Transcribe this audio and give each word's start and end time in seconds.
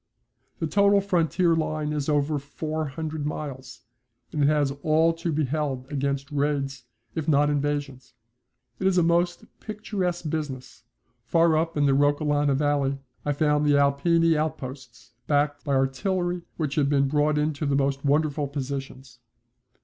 The 0.57 0.65
total 0.65 0.99
frontier 0.99 1.55
line 1.55 1.93
is 1.93 2.09
over 2.09 2.39
four 2.39 2.87
hundred 2.87 3.23
miles, 3.23 3.81
and 4.31 4.41
it 4.41 4.47
has 4.47 4.71
all 4.81 5.13
to 5.13 5.31
be 5.31 5.45
held 5.45 5.85
against 5.91 6.31
raids 6.31 6.85
if 7.13 7.27
not 7.27 7.51
invasions. 7.51 8.15
It 8.79 8.87
is 8.87 8.97
a 8.97 9.03
most 9.03 9.45
picturesque 9.59 10.27
business. 10.27 10.85
Far 11.27 11.55
up 11.55 11.77
in 11.77 11.85
the 11.85 11.91
Roccolana 11.93 12.55
Valley 12.55 12.97
I 13.25 13.33
found 13.33 13.63
the 13.63 13.75
Alpini 13.77 14.35
outposts, 14.35 15.11
backed 15.27 15.63
by 15.63 15.75
artillery 15.75 16.41
which 16.57 16.73
had 16.73 16.89
been 16.89 17.07
brought 17.07 17.37
into 17.37 17.67
the 17.67 17.75
most 17.75 18.03
wonderful 18.03 18.47
positions. 18.47 19.19